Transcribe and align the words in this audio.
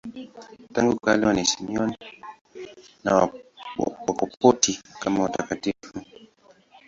Tangu 0.73 0.97
kale 0.99 1.25
wanaheshimiwa 1.25 1.95
na 3.03 3.29
Wakopti 4.07 4.81
kama 4.99 5.23
watakatifu. 5.23 6.01